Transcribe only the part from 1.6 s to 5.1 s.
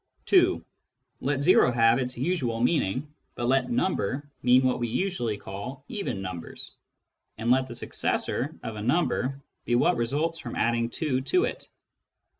have its usual meaning, but let" number" mean what we